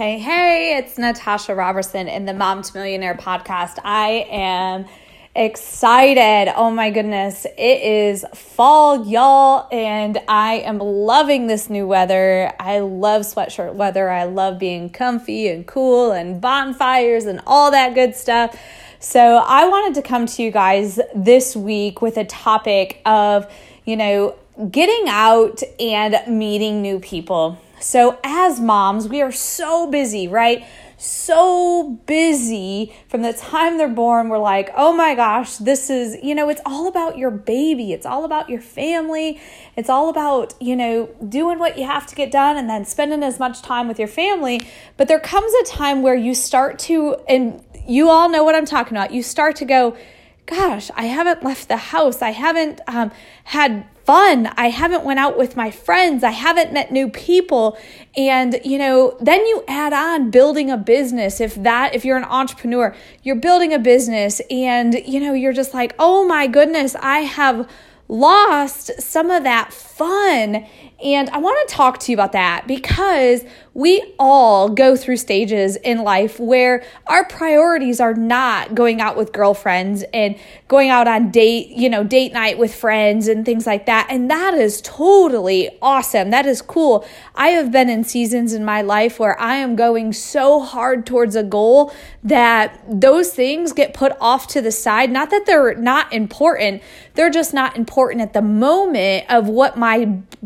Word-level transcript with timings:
Hey, 0.00 0.18
hey, 0.18 0.78
it's 0.78 0.96
Natasha 0.96 1.54
Robertson 1.54 2.08
in 2.08 2.24
the 2.24 2.32
Mom 2.32 2.62
to 2.62 2.74
Millionaire 2.74 3.14
podcast. 3.14 3.78
I 3.84 4.26
am 4.30 4.86
excited. 5.36 6.50
Oh 6.56 6.70
my 6.70 6.88
goodness. 6.88 7.44
It 7.44 7.82
is 7.82 8.24
fall, 8.34 9.06
y'all, 9.06 9.68
and 9.70 10.16
I 10.26 10.60
am 10.60 10.78
loving 10.78 11.48
this 11.48 11.68
new 11.68 11.86
weather. 11.86 12.50
I 12.58 12.78
love 12.78 13.24
sweatshirt 13.26 13.74
weather. 13.74 14.08
I 14.08 14.24
love 14.24 14.58
being 14.58 14.88
comfy 14.88 15.48
and 15.48 15.66
cool 15.66 16.12
and 16.12 16.40
bonfires 16.40 17.26
and 17.26 17.42
all 17.46 17.70
that 17.70 17.94
good 17.94 18.16
stuff. 18.16 18.58
So, 19.00 19.44
I 19.46 19.68
wanted 19.68 19.96
to 19.96 20.08
come 20.08 20.24
to 20.24 20.42
you 20.42 20.50
guys 20.50 20.98
this 21.14 21.54
week 21.54 22.00
with 22.00 22.16
a 22.16 22.24
topic 22.24 23.02
of, 23.04 23.52
you 23.84 23.98
know, 23.98 24.34
getting 24.70 25.10
out 25.10 25.62
and 25.78 26.38
meeting 26.38 26.80
new 26.80 27.00
people. 27.00 27.58
So, 27.80 28.18
as 28.22 28.60
moms, 28.60 29.08
we 29.08 29.22
are 29.22 29.32
so 29.32 29.90
busy, 29.90 30.28
right? 30.28 30.64
So 30.98 31.98
busy 32.04 32.94
from 33.08 33.22
the 33.22 33.32
time 33.32 33.78
they're 33.78 33.88
born. 33.88 34.28
We're 34.28 34.36
like, 34.36 34.70
oh 34.76 34.92
my 34.92 35.14
gosh, 35.14 35.56
this 35.56 35.88
is, 35.88 36.22
you 36.22 36.34
know, 36.34 36.50
it's 36.50 36.60
all 36.66 36.86
about 36.86 37.16
your 37.16 37.30
baby. 37.30 37.94
It's 37.94 38.04
all 38.04 38.26
about 38.26 38.50
your 38.50 38.60
family. 38.60 39.40
It's 39.76 39.88
all 39.88 40.10
about, 40.10 40.52
you 40.60 40.76
know, 40.76 41.08
doing 41.26 41.58
what 41.58 41.78
you 41.78 41.86
have 41.86 42.06
to 42.08 42.14
get 42.14 42.30
done 42.30 42.58
and 42.58 42.68
then 42.68 42.84
spending 42.84 43.22
as 43.22 43.38
much 43.38 43.62
time 43.62 43.88
with 43.88 43.98
your 43.98 44.08
family. 44.08 44.60
But 44.98 45.08
there 45.08 45.18
comes 45.18 45.50
a 45.62 45.64
time 45.64 46.02
where 46.02 46.14
you 46.14 46.34
start 46.34 46.78
to, 46.80 47.16
and 47.26 47.64
you 47.88 48.10
all 48.10 48.28
know 48.28 48.44
what 48.44 48.54
I'm 48.54 48.66
talking 48.66 48.94
about, 48.94 49.10
you 49.10 49.22
start 49.22 49.56
to 49.56 49.64
go, 49.64 49.96
gosh, 50.44 50.90
I 50.96 51.04
haven't 51.04 51.42
left 51.42 51.68
the 51.68 51.76
house. 51.78 52.20
I 52.20 52.30
haven't 52.30 52.82
um, 52.86 53.10
had 53.44 53.86
fun. 54.04 54.46
I 54.56 54.70
haven't 54.70 55.04
went 55.04 55.18
out 55.18 55.38
with 55.38 55.56
my 55.56 55.70
friends. 55.70 56.24
I 56.24 56.30
haven't 56.30 56.72
met 56.72 56.90
new 56.90 57.08
people. 57.08 57.78
And, 58.16 58.60
you 58.64 58.78
know, 58.78 59.16
then 59.20 59.44
you 59.46 59.64
add 59.68 59.92
on 59.92 60.30
building 60.30 60.70
a 60.70 60.76
business. 60.76 61.40
If 61.40 61.54
that, 61.56 61.94
if 61.94 62.04
you're 62.04 62.16
an 62.16 62.24
entrepreneur, 62.24 62.94
you're 63.22 63.36
building 63.36 63.72
a 63.72 63.78
business 63.78 64.40
and, 64.50 64.94
you 65.06 65.20
know, 65.20 65.32
you're 65.32 65.52
just 65.52 65.74
like, 65.74 65.94
oh 65.98 66.26
my 66.26 66.46
goodness, 66.46 66.96
I 66.96 67.20
have 67.20 67.68
lost 68.08 69.00
some 69.00 69.30
of 69.30 69.44
that 69.44 69.72
fun. 70.00 70.64
And 71.02 71.28
I 71.30 71.38
want 71.38 71.68
to 71.68 71.74
talk 71.74 71.98
to 72.00 72.12
you 72.12 72.16
about 72.16 72.32
that 72.32 72.66
because 72.66 73.44
we 73.72 74.14
all 74.18 74.68
go 74.68 74.96
through 74.96 75.16
stages 75.16 75.76
in 75.76 76.02
life 76.02 76.40
where 76.40 76.84
our 77.06 77.24
priorities 77.24 78.00
are 78.00 78.12
not 78.12 78.74
going 78.74 79.00
out 79.00 79.16
with 79.16 79.32
girlfriends 79.32 80.04
and 80.12 80.36
going 80.68 80.90
out 80.90 81.06
on 81.06 81.30
date, 81.30 81.68
you 81.68 81.88
know, 81.88 82.02
date 82.02 82.32
night 82.32 82.58
with 82.58 82.74
friends 82.74 83.28
and 83.28 83.46
things 83.46 83.66
like 83.66 83.86
that. 83.86 84.08
And 84.10 84.30
that 84.30 84.54
is 84.54 84.80
totally 84.82 85.70
awesome. 85.80 86.30
That 86.30 86.44
is 86.46 86.60
cool. 86.60 87.06
I 87.34 87.48
have 87.48 87.70
been 87.70 87.88
in 87.88 88.04
seasons 88.04 88.52
in 88.52 88.64
my 88.64 88.82
life 88.82 89.18
where 89.18 89.40
I 89.40 89.56
am 89.56 89.76
going 89.76 90.12
so 90.12 90.60
hard 90.60 91.06
towards 91.06 91.36
a 91.36 91.42
goal 91.42 91.94
that 92.24 92.82
those 92.88 93.32
things 93.32 93.72
get 93.72 93.94
put 93.94 94.12
off 94.20 94.48
to 94.48 94.60
the 94.60 94.72
side. 94.72 95.10
Not 95.10 95.30
that 95.30 95.46
they're 95.46 95.74
not 95.76 96.12
important, 96.12 96.82
they're 97.14 97.30
just 97.30 97.54
not 97.54 97.76
important 97.76 98.20
at 98.20 98.32
the 98.32 98.42
moment 98.42 99.26
of 99.30 99.48
what 99.48 99.78
my 99.78 99.89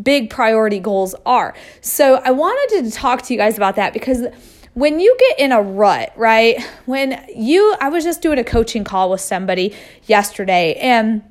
big 0.02 0.30
priority 0.30 0.78
goals 0.78 1.14
are. 1.26 1.54
So 1.80 2.16
I 2.16 2.30
wanted 2.30 2.84
to 2.84 2.90
talk 2.90 3.22
to 3.22 3.32
you 3.32 3.38
guys 3.38 3.56
about 3.56 3.76
that 3.76 3.92
because 3.92 4.26
when 4.74 4.98
you 4.98 5.16
get 5.18 5.38
in 5.38 5.52
a 5.52 5.62
rut, 5.62 6.12
right? 6.16 6.60
When 6.86 7.24
you, 7.34 7.76
I 7.80 7.88
was 7.88 8.04
just 8.04 8.22
doing 8.22 8.38
a 8.38 8.44
coaching 8.44 8.84
call 8.84 9.10
with 9.10 9.20
somebody 9.20 9.74
yesterday 10.06 10.74
and 10.74 11.22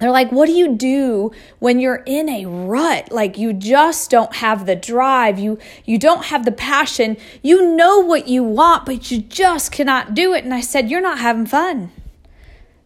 they're 0.00 0.10
like, 0.10 0.32
what 0.32 0.46
do 0.46 0.52
you 0.52 0.76
do 0.76 1.30
when 1.58 1.78
you're 1.78 2.02
in 2.06 2.28
a 2.28 2.46
rut? 2.46 3.12
Like 3.12 3.36
you 3.36 3.52
just 3.52 4.10
don't 4.10 4.34
have 4.36 4.64
the 4.64 4.74
drive. 4.74 5.38
You 5.38 5.58
you 5.84 5.98
don't 5.98 6.24
have 6.26 6.46
the 6.46 6.52
passion. 6.52 7.18
You 7.42 7.76
know 7.76 7.98
what 7.98 8.26
you 8.26 8.42
want, 8.42 8.86
but 8.86 9.10
you 9.10 9.20
just 9.20 9.72
cannot 9.72 10.14
do 10.14 10.32
it. 10.32 10.42
And 10.42 10.54
I 10.54 10.62
said, 10.62 10.90
You're 10.90 11.02
not 11.02 11.18
having 11.18 11.44
fun. 11.44 11.92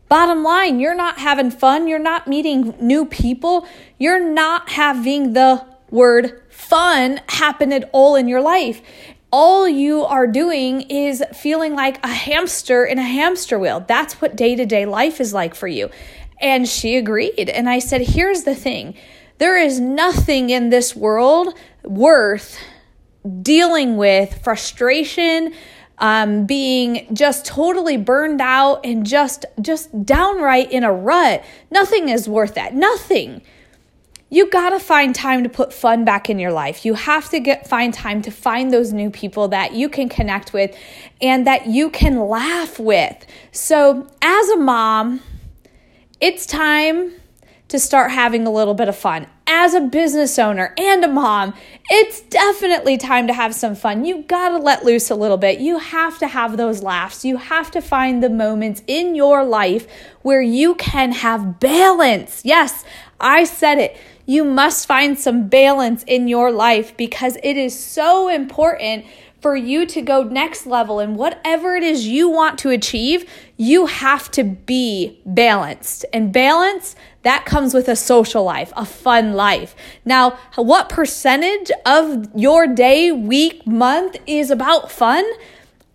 Bottom 0.09 0.43
line, 0.43 0.81
you're 0.81 0.95
not 0.95 1.19
having 1.19 1.51
fun. 1.51 1.89
You're 1.89 1.99
not 1.99 2.29
meeting 2.29 2.75
new 2.81 3.07
people. 3.07 3.67
You're 3.99 4.23
not 4.23 4.71
having 4.71 5.33
the 5.33 5.65
word 5.91 6.43
fun 6.51 7.21
happen 7.29 7.73
at 7.73 7.89
all 7.93 8.17
in 8.17 8.29
your 8.29 8.41
life. 8.41 8.83
All 9.31 9.69
you 9.69 10.05
are 10.05 10.27
doing 10.27 10.83
is 10.83 11.23
feeling 11.33 11.75
like 11.75 12.05
a 12.05 12.09
hamster 12.09 12.85
in 12.85 12.99
a 12.99 13.03
hamster 13.03 13.59
wheel. 13.59 13.85
That's 13.87 14.21
what 14.21 14.37
day 14.37 14.55
to 14.55 14.67
day 14.67 14.87
life 14.87 15.21
is 15.21 15.33
like 15.33 15.55
for 15.55 15.67
you. 15.67 15.91
And 16.41 16.69
she 16.69 16.97
agreed. 16.97 17.49
And 17.49 17.69
I 17.69 17.79
said, 17.79 18.03
Here's 18.03 18.45
the 18.45 18.55
thing 18.55 18.95
there 19.39 19.57
is 19.57 19.81
nothing 19.81 20.51
in 20.51 20.71
this 20.71 20.95
world 20.95 21.55
worth 21.83 22.59
dealing 23.43 23.97
with 23.97 24.43
frustration, 24.45 25.55
um, 25.99 26.47
being 26.47 27.07
just 27.15 27.45
totally 27.45 27.97
burned 27.97 28.41
out 28.41 28.81
and 28.85 29.07
just 29.07 29.45
just 29.61 30.05
downright 30.05 30.71
in 30.73 30.85
a 30.85 30.93
rut. 30.93 31.45
Nothing 31.71 32.09
is 32.09 32.29
worth 32.29 32.55
that. 32.55 32.75
Nothing. 32.75 33.43
You 34.31 34.51
got 34.51 34.71
to 34.71 34.81
find 34.81 35.15
time 35.15 35.45
to 35.45 35.49
put 35.49 35.73
fun 35.73 36.05
back 36.05 36.29
in 36.29 36.41
your 36.41 36.51
life. 36.51 36.85
You 36.85 36.95
have 36.95 37.29
to 37.31 37.39
get 37.39 37.69
find 37.69 37.95
time 37.95 38.23
to 38.23 38.31
find 38.31 38.73
those 38.73 38.93
new 38.93 39.11
people 39.11 39.49
that 39.49 39.75
you 39.75 39.89
can 39.89 40.09
connect 40.09 40.53
with 40.53 40.77
and 41.21 41.47
that 41.47 41.67
you 41.67 41.91
can 41.91 42.19
laugh 42.19 42.81
with. 42.81 43.25
So 43.53 44.09
as 44.21 44.49
a 44.49 44.57
mom 44.57 45.21
it's 46.21 46.47
time 46.47 47.13
to 47.69 47.79
start 47.79 48.11
having 48.11 48.47
a 48.47 48.51
little 48.51 48.73
bit 48.73 48.89
of 48.89 48.97
fun. 48.97 49.27
As 49.47 49.75
a 49.75 49.81
business 49.81 50.39
owner 50.39 50.73
and 50.79 51.05
a 51.05 51.09
mom, 51.09 51.53
it's 51.91 52.23
definitely 52.23 52.97
time 52.97 53.27
to 53.27 53.35
have 53.35 53.55
some 53.55 53.75
fun. 53.75 54.05
You 54.05 54.23
gotta 54.23 54.57
let 54.57 54.85
loose 54.85 55.11
a 55.11 55.15
little 55.15 55.37
bit. 55.37 55.61
You 55.61 55.79
have 55.79 56.19
to 56.21 56.29
have 56.29 56.57
those 56.57 56.83
laughs. 56.83 57.25
You 57.25 57.37
have 57.37 57.71
to 57.73 57.83
find 57.83 58.23
the 58.23 58.31
moments 58.31 58.83
in 58.87 59.15
your 59.15 59.45
life 59.45 59.87
where 60.23 60.41
you 60.41 60.75
can 60.77 61.13
have 61.13 61.61
balance. 61.61 62.41
Yes, 62.43 62.85
I 63.21 63.45
said 63.45 63.79
it. 63.79 63.99
You 64.25 64.45
must 64.45 64.87
find 64.87 65.19
some 65.19 65.49
balance 65.49 66.03
in 66.05 66.27
your 66.29 66.51
life 66.51 66.97
because 66.97 67.37
it 67.43 67.59
is 67.59 67.79
so 67.79 68.29
important 68.29 69.05
for 69.45 69.55
you 69.55 69.85
to 69.85 70.01
go 70.01 70.23
next 70.23 70.65
level 70.65 71.01
and 71.01 71.17
whatever 71.17 71.75
it 71.75 71.83
is 71.83 72.07
you 72.07 72.31
want 72.31 72.59
to 72.59 72.71
achieve, 72.71 73.31
you 73.59 73.85
have 73.85 74.31
to 74.31 74.43
be 74.43 75.21
balanced. 75.27 76.07
And 76.15 76.33
balance, 76.33 76.97
that 77.25 77.45
comes 77.45 77.75
with 77.75 77.87
a 77.87 77.95
social 77.95 78.43
life, 78.43 78.73
a 78.75 78.87
fun 78.87 79.35
life. 79.35 79.77
Now, 80.03 80.39
what 80.55 80.89
percentage 80.89 81.71
of 81.85 82.27
your 82.35 82.67
day, 82.67 83.13
week, 83.13 83.67
month 83.67 84.17
is 84.27 84.51
about 84.51 84.91
fun? 84.91 85.31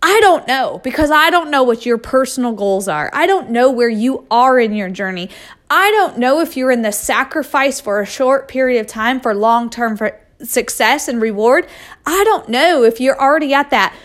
I 0.04 0.20
don't 0.22 0.48
know 0.48 0.80
because 0.84 1.10
I 1.10 1.32
don't 1.32 1.50
know 1.50 1.64
what 1.64 1.88
your 1.88 1.98
personal 1.98 2.52
goals 2.52 2.88
are. 2.88 3.10
I 3.14 3.26
don't 3.26 3.50
know 3.50 3.72
where 3.72 3.90
you 3.90 4.28
are 4.30 4.60
in 4.60 4.76
your 4.76 4.92
journey. 4.92 5.32
I 5.72 5.90
don't 5.90 6.20
know 6.20 6.40
if 6.40 6.56
you're 6.56 6.70
in 6.70 6.84
the 6.84 6.92
sacrifice 6.92 7.82
for 7.82 8.00
a 8.00 8.06
short 8.06 8.48
period 8.48 8.80
of 8.80 8.86
time 8.86 9.20
for 9.20 9.34
long 9.34 9.72
term 9.72 9.98
success 10.44 11.08
and 11.08 11.22
reward, 11.22 11.68
I 12.06 12.24
don't 12.24 12.50
know 12.50 12.84
if 12.84 13.00
you're 13.00 13.20
already 13.20 13.54
at 13.54 13.70
that 13.72 13.96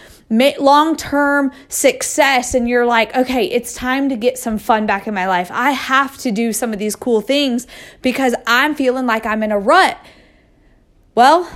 long 0.58 0.96
term 0.96 1.52
success 1.68 2.54
and 2.54 2.68
you're 2.68 2.86
like, 2.86 3.14
okay, 3.16 3.44
it's 3.44 3.74
time 3.74 4.08
to 4.08 4.16
get 4.16 4.38
some 4.38 4.58
fun 4.58 4.86
back 4.86 5.06
in 5.06 5.14
my 5.14 5.28
life. 5.28 5.50
I 5.52 5.70
have 5.72 6.16
to 6.18 6.30
do 6.30 6.52
some 6.52 6.72
of 6.72 6.78
these 6.78 6.96
cool 6.96 7.20
things 7.20 7.66
because 8.02 8.34
I'm 8.46 8.74
feeling 8.74 9.06
like 9.06 9.26
I'm 9.26 9.42
in 9.42 9.52
a 9.52 9.58
rut. 9.58 9.98
Well, 11.14 11.48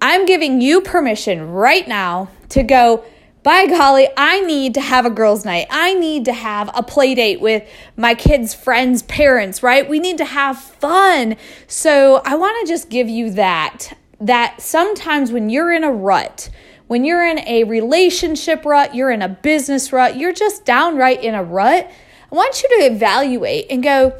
I'm 0.00 0.26
giving 0.26 0.60
you 0.60 0.80
permission 0.80 1.50
right 1.50 1.86
now 1.86 2.30
to 2.50 2.62
go, 2.62 3.04
by 3.42 3.66
golly, 3.66 4.08
I 4.16 4.40
need 4.40 4.74
to 4.74 4.80
have 4.80 5.06
a 5.06 5.10
girls' 5.10 5.44
night. 5.44 5.68
I 5.70 5.94
need 5.94 6.24
to 6.26 6.32
have 6.32 6.70
a 6.74 6.82
play 6.82 7.14
date 7.14 7.40
with 7.40 7.68
my 7.96 8.14
kids' 8.14 8.54
friends' 8.54 9.02
parents, 9.02 9.62
right? 9.62 9.88
We 9.88 10.00
need 10.00 10.18
to 10.18 10.24
have 10.24 10.58
fun. 10.58 11.36
So 11.66 12.20
I 12.24 12.34
want 12.34 12.66
to 12.66 12.72
just 12.72 12.90
give 12.90 13.08
you 13.08 13.30
that 13.30 13.96
that 14.20 14.60
sometimes 14.60 15.32
when 15.32 15.48
you're 15.50 15.72
in 15.72 15.84
a 15.84 15.92
rut, 15.92 16.50
when 16.86 17.04
you're 17.04 17.26
in 17.26 17.38
a 17.40 17.64
relationship 17.64 18.64
rut, 18.64 18.94
you're 18.94 19.10
in 19.10 19.22
a 19.22 19.28
business 19.28 19.92
rut, 19.92 20.16
you're 20.16 20.32
just 20.32 20.64
downright 20.64 21.22
in 21.22 21.34
a 21.34 21.44
rut, 21.44 21.90
I 22.30 22.34
want 22.34 22.62
you 22.62 22.68
to 22.80 22.86
evaluate 22.86 23.66
and 23.70 23.82
go, 23.82 24.18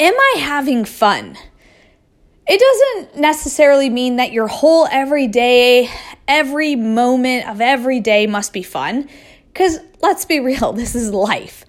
Am 0.00 0.14
I 0.14 0.34
having 0.38 0.84
fun? 0.84 1.36
It 2.46 2.60
doesn't 2.60 3.20
necessarily 3.20 3.90
mean 3.90 4.16
that 4.16 4.32
your 4.32 4.46
whole 4.46 4.86
every 4.86 5.26
day, 5.26 5.90
every 6.26 6.76
moment 6.76 7.48
of 7.48 7.60
every 7.60 8.00
day 8.00 8.26
must 8.26 8.52
be 8.52 8.62
fun, 8.62 9.08
because 9.52 9.78
let's 10.00 10.24
be 10.24 10.40
real, 10.40 10.72
this 10.72 10.94
is 10.94 11.12
life. 11.12 11.64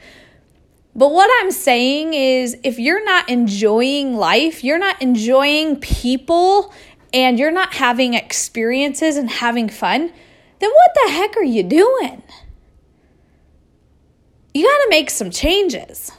But 0.95 1.11
what 1.11 1.29
I'm 1.41 1.51
saying 1.51 2.13
is, 2.13 2.57
if 2.63 2.77
you're 2.77 3.03
not 3.03 3.29
enjoying 3.29 4.15
life, 4.15 4.63
you're 4.63 4.79
not 4.79 5.01
enjoying 5.01 5.79
people, 5.79 6.73
and 7.13 7.39
you're 7.39 7.51
not 7.51 7.73
having 7.73 8.13
experiences 8.13 9.17
and 9.17 9.29
having 9.29 9.69
fun, 9.69 10.11
then 10.59 10.69
what 10.69 10.91
the 10.95 11.11
heck 11.11 11.37
are 11.37 11.43
you 11.43 11.63
doing? 11.63 12.23
You 14.53 14.63
got 14.63 14.83
to 14.83 14.87
make 14.89 15.09
some 15.09 15.29
changes. 15.29 16.11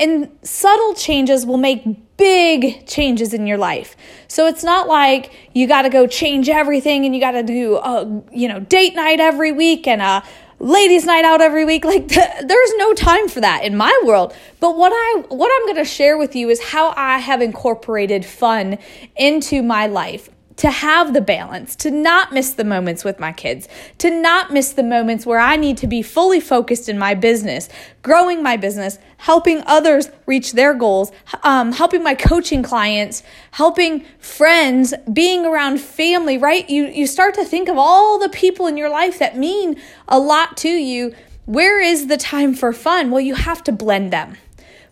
And 0.00 0.30
subtle 0.42 0.94
changes 0.94 1.44
will 1.44 1.56
make 1.56 1.84
big 2.16 2.86
changes 2.86 3.34
in 3.34 3.46
your 3.46 3.58
life. 3.58 3.96
So 4.28 4.46
it's 4.46 4.62
not 4.62 4.86
like 4.86 5.32
you 5.54 5.66
got 5.66 5.82
to 5.82 5.88
go 5.88 6.06
change 6.06 6.48
everything 6.48 7.04
and 7.04 7.14
you 7.14 7.20
got 7.20 7.32
to 7.32 7.42
do 7.42 7.76
a, 7.76 8.22
you 8.32 8.48
know, 8.48 8.60
date 8.60 8.94
night 8.94 9.20
every 9.20 9.52
week 9.52 9.86
and 9.86 10.00
a 10.00 10.22
ladies 10.60 11.04
night 11.04 11.24
out 11.24 11.40
every 11.40 11.64
week. 11.64 11.84
Like 11.84 12.08
there's 12.08 12.72
no 12.76 12.94
time 12.94 13.28
for 13.28 13.40
that 13.40 13.64
in 13.64 13.76
my 13.76 14.00
world. 14.04 14.34
But 14.60 14.76
what 14.76 14.92
I 14.92 15.24
what 15.28 15.50
I'm 15.54 15.66
going 15.66 15.84
to 15.84 15.90
share 15.90 16.18
with 16.18 16.34
you 16.34 16.48
is 16.48 16.62
how 16.62 16.92
I 16.96 17.18
have 17.18 17.40
incorporated 17.40 18.24
fun 18.24 18.78
into 19.16 19.62
my 19.62 19.86
life 19.86 20.30
to 20.58 20.70
have 20.70 21.14
the 21.14 21.20
balance, 21.20 21.76
to 21.76 21.90
not 21.90 22.32
miss 22.32 22.52
the 22.52 22.64
moments 22.64 23.04
with 23.04 23.20
my 23.20 23.32
kids, 23.32 23.68
to 23.96 24.10
not 24.10 24.52
miss 24.52 24.72
the 24.72 24.82
moments 24.82 25.24
where 25.24 25.38
I 25.38 25.54
need 25.56 25.78
to 25.78 25.86
be 25.86 26.02
fully 26.02 26.40
focused 26.40 26.88
in 26.88 26.98
my 26.98 27.14
business, 27.14 27.68
growing 28.02 28.42
my 28.42 28.56
business, 28.56 28.98
helping 29.18 29.62
others 29.66 30.10
reach 30.26 30.52
their 30.52 30.74
goals, 30.74 31.12
um, 31.44 31.72
helping 31.72 32.02
my 32.02 32.14
coaching 32.14 32.64
clients, 32.64 33.22
helping 33.52 34.04
friends, 34.18 34.92
being 35.12 35.46
around 35.46 35.80
family, 35.80 36.36
right? 36.36 36.68
You, 36.68 36.86
you 36.86 37.06
start 37.06 37.34
to 37.34 37.44
think 37.44 37.68
of 37.68 37.78
all 37.78 38.18
the 38.18 38.28
people 38.28 38.66
in 38.66 38.76
your 38.76 38.90
life 38.90 39.20
that 39.20 39.36
mean 39.36 39.80
a 40.08 40.18
lot 40.18 40.56
to 40.58 40.68
you. 40.68 41.14
Where 41.46 41.80
is 41.80 42.08
the 42.08 42.16
time 42.16 42.52
for 42.52 42.72
fun? 42.72 43.12
Well, 43.12 43.20
you 43.20 43.36
have 43.36 43.62
to 43.64 43.72
blend 43.72 44.12
them. 44.12 44.36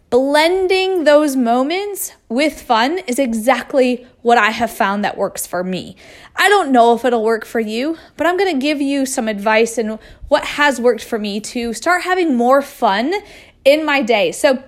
Blending 0.08 1.02
those 1.02 1.34
moments 1.34 2.12
with 2.28 2.62
fun 2.62 2.98
is 3.08 3.18
exactly 3.18 4.06
what 4.22 4.38
I 4.38 4.50
have 4.50 4.70
found 4.70 5.04
that 5.04 5.16
works 5.16 5.46
for 5.46 5.64
me. 5.64 5.96
I 6.36 6.48
don't 6.48 6.70
know 6.70 6.94
if 6.94 7.04
it'll 7.04 7.24
work 7.24 7.44
for 7.44 7.58
you, 7.58 7.96
but 8.16 8.26
I'm 8.26 8.36
going 8.36 8.54
to 8.54 8.60
give 8.60 8.80
you 8.80 9.04
some 9.04 9.26
advice 9.26 9.78
and 9.78 9.98
what 10.28 10.44
has 10.44 10.80
worked 10.80 11.02
for 11.02 11.18
me 11.18 11.40
to 11.40 11.72
start 11.72 12.02
having 12.02 12.36
more 12.36 12.62
fun 12.62 13.14
in 13.64 13.84
my 13.84 14.02
day. 14.02 14.32
So, 14.32 14.62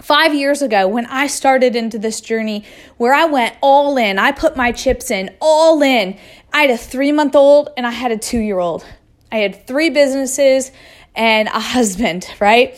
Five 0.00 0.34
years 0.34 0.60
ago, 0.60 0.86
when 0.86 1.06
I 1.06 1.28
started 1.28 1.74
into 1.74 1.98
this 1.98 2.20
journey 2.20 2.64
where 2.98 3.14
I 3.14 3.24
went 3.24 3.56
all 3.62 3.96
in, 3.96 4.18
I 4.18 4.32
put 4.32 4.54
my 4.54 4.70
chips 4.70 5.10
in 5.10 5.34
all 5.40 5.80
in. 5.82 6.18
I 6.52 6.62
had 6.62 6.70
a 6.70 6.76
three 6.76 7.10
month 7.10 7.34
old 7.34 7.70
and 7.78 7.86
I 7.86 7.90
had 7.90 8.12
a 8.12 8.18
two 8.18 8.38
year 8.38 8.58
old. 8.58 8.84
I 9.32 9.38
had 9.38 9.66
three 9.66 9.88
businesses 9.88 10.72
and 11.14 11.48
a 11.48 11.58
husband, 11.58 12.26
right? 12.38 12.76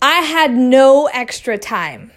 I 0.00 0.16
had 0.20 0.54
no 0.54 1.06
extra 1.06 1.58
time. 1.58 2.12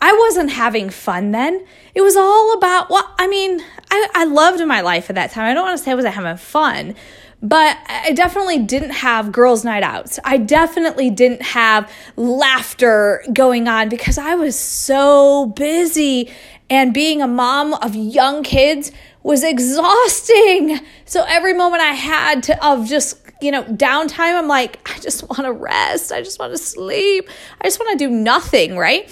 I 0.00 0.12
wasn't 0.12 0.50
having 0.50 0.90
fun 0.90 1.30
then. 1.30 1.64
It 1.94 2.00
was 2.00 2.16
all 2.16 2.52
about, 2.54 2.90
well, 2.90 3.14
I 3.18 3.28
mean, 3.28 3.60
I, 3.90 4.08
I 4.14 4.24
loved 4.24 4.64
my 4.66 4.80
life 4.80 5.10
at 5.10 5.14
that 5.14 5.30
time. 5.30 5.44
I 5.44 5.54
don't 5.54 5.64
want 5.64 5.78
to 5.78 5.84
say 5.84 5.92
I 5.92 5.94
wasn't 5.94 6.14
having 6.14 6.36
fun, 6.36 6.96
but 7.40 7.76
I 7.88 8.12
definitely 8.12 8.58
didn't 8.58 8.90
have 8.90 9.30
girls' 9.30 9.64
night 9.64 9.82
outs. 9.82 10.18
I 10.24 10.38
definitely 10.38 11.10
didn't 11.10 11.42
have 11.42 11.90
laughter 12.16 13.24
going 13.32 13.68
on 13.68 13.88
because 13.88 14.18
I 14.18 14.34
was 14.34 14.58
so 14.58 15.46
busy. 15.56 16.32
And 16.70 16.94
being 16.94 17.20
a 17.20 17.28
mom 17.28 17.74
of 17.74 17.94
young 17.94 18.42
kids 18.42 18.90
was 19.22 19.44
exhausting. 19.44 20.80
So 21.04 21.24
every 21.28 21.52
moment 21.52 21.82
I 21.82 21.92
had 21.92 22.42
to 22.44 22.66
of 22.66 22.88
just 22.88 23.18
you 23.42 23.50
know, 23.50 23.64
downtime, 23.64 24.38
I'm 24.38 24.48
like, 24.48 24.80
I 24.88 24.98
just 25.00 25.22
want 25.28 25.42
to 25.42 25.52
rest. 25.52 26.12
I 26.12 26.22
just 26.22 26.38
want 26.38 26.52
to 26.52 26.58
sleep. 26.58 27.28
I 27.60 27.64
just 27.64 27.80
want 27.80 27.98
to 27.98 28.04
do 28.04 28.10
nothing, 28.10 28.76
right? 28.76 29.10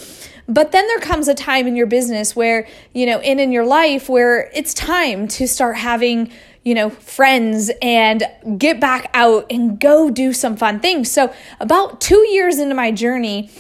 But 0.49 0.73
then 0.73 0.87
there 0.89 0.99
comes 0.99 1.29
a 1.29 1.35
time 1.35 1.67
in 1.67 1.77
your 1.77 1.87
business 1.87 2.35
where, 2.35 2.67
you 2.93 3.07
know, 3.07 3.21
in 3.21 3.39
in 3.39 3.53
your 3.53 3.65
life 3.65 4.09
where 4.09 4.51
it's 4.53 4.75
time 4.75 5.29
to 5.29 5.47
start 5.47 5.77
having, 5.77 6.33
you 6.65 6.75
know, 6.75 6.91
friends 6.91 7.71
and 7.81 8.25
get 8.59 8.81
back 8.81 9.11
out 9.15 9.47
and 9.49 9.79
go 9.79 10.11
do 10.11 10.33
some 10.33 10.57
fun 10.57 10.81
things. 10.81 11.11
So, 11.11 11.33
about 11.61 12.01
2 12.01 12.27
years 12.31 12.59
into 12.59 12.75
my 12.75 12.91
journey, 12.91 13.51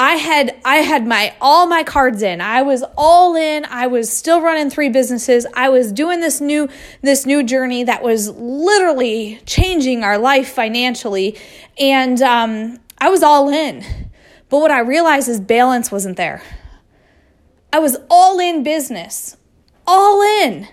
I 0.00 0.14
had 0.14 0.58
I 0.64 0.76
had 0.76 1.06
my 1.06 1.34
all 1.42 1.66
my 1.66 1.82
cards 1.82 2.22
in. 2.22 2.40
I 2.40 2.62
was 2.62 2.82
all 2.96 3.36
in. 3.36 3.66
I 3.66 3.86
was 3.86 4.10
still 4.10 4.40
running 4.40 4.70
three 4.70 4.88
businesses. 4.88 5.44
I 5.52 5.68
was 5.68 5.92
doing 5.92 6.20
this 6.20 6.40
new 6.40 6.70
this 7.02 7.26
new 7.26 7.42
journey 7.42 7.84
that 7.84 8.02
was 8.02 8.30
literally 8.30 9.40
changing 9.44 10.02
our 10.02 10.16
life 10.16 10.54
financially, 10.54 11.38
and 11.78 12.22
um, 12.22 12.78
I 12.96 13.10
was 13.10 13.22
all 13.22 13.50
in. 13.50 13.84
But 14.48 14.60
what 14.60 14.70
I 14.70 14.80
realized 14.80 15.28
is 15.28 15.38
balance 15.38 15.92
wasn't 15.92 16.16
there. 16.16 16.42
I 17.70 17.78
was 17.78 17.98
all 18.08 18.40
in 18.40 18.62
business, 18.62 19.36
all 19.86 20.22
in. 20.42 20.66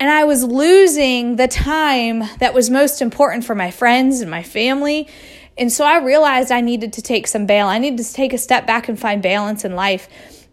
And 0.00 0.10
I 0.10 0.24
was 0.24 0.42
losing 0.42 1.36
the 1.36 1.46
time 1.46 2.24
that 2.40 2.52
was 2.52 2.68
most 2.68 3.00
important 3.00 3.44
for 3.44 3.54
my 3.54 3.70
friends 3.70 4.20
and 4.20 4.28
my 4.28 4.42
family 4.42 5.08
and 5.56 5.70
so 5.70 5.84
I 5.84 5.98
realized 5.98 6.50
I 6.50 6.60
needed 6.60 6.92
to 6.94 7.02
take 7.02 7.26
some 7.26 7.46
bail. 7.46 7.66
I 7.66 7.78
needed 7.78 8.04
to 8.04 8.12
take 8.12 8.32
a 8.32 8.38
step 8.38 8.66
back 8.66 8.88
and 8.88 8.98
find 8.98 9.22
balance 9.22 9.64
in 9.64 9.76
life. 9.76 10.08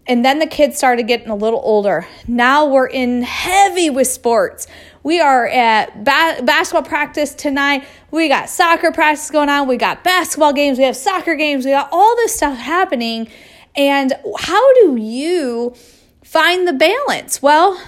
And 0.08 0.26
then 0.26 0.40
the 0.40 0.48
kids 0.48 0.78
started 0.78 1.04
getting 1.08 1.30
a 1.30 1.36
little 1.36 1.62
older. 1.64 2.08
Now 2.28 2.68
we're 2.68 2.88
in 2.88 3.22
heavy 3.22 3.90
with 3.90 4.08
sports. 4.08 4.68
We 5.04 5.20
are 5.20 5.48
at 5.48 6.04
ba- 6.04 6.44
basketball 6.44 6.84
practice 6.84 7.34
tonight. 7.34 7.86
We 8.10 8.28
got 8.28 8.50
soccer 8.50 8.92
practice 8.92 9.30
going 9.30 9.50
on. 9.50 9.68
We 9.68 9.78
got 9.78 10.04
basketball 10.04 10.54
games. 10.54 10.78
We 10.78 10.84
have 10.86 10.96
soccer 10.96 11.36
games. 11.36 11.66
We 11.66 11.72
got 11.72 11.90
all 11.92 12.16
this 12.18 12.36
stuff 12.36 12.58
happening. 12.58 13.28
And 13.76 14.14
how 14.40 14.74
do 14.76 14.98
you 14.98 15.76
find 16.24 16.68
the 16.68 16.74
balance? 16.74 17.42
Well, 17.42 17.82